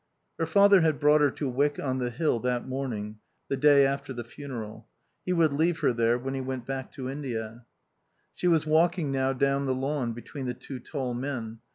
[0.39, 3.19] Her father had brought her to Wyck on the Hill that morning,
[3.49, 4.87] the day after the funeral.
[5.27, 7.67] He would leave her there when he went back to India.
[8.33, 11.59] She was walking now down the lawn between the two tall men.